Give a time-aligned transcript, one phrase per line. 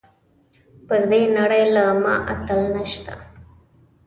[0.87, 3.13] پر دې نړۍ له ما اتل نشته.